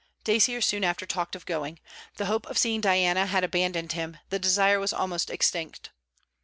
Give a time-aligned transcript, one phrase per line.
[0.23, 1.79] Dacier soon after talked of going.
[2.15, 5.91] The hope of seeing Diana had abandoned him, the desire was almost extinct.